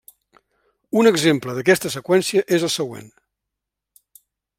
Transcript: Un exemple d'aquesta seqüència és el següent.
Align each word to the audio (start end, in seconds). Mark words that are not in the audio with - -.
Un 1.01 1.09
exemple 1.09 1.53
d'aquesta 1.57 1.91
seqüència 1.97 2.43
és 2.57 2.65
el 2.69 2.73
següent. 2.77 3.13